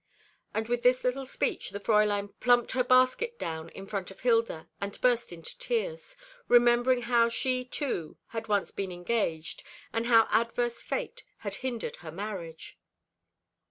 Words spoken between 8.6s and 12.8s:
been engaged, and how adverse Fate had hindered her marriage.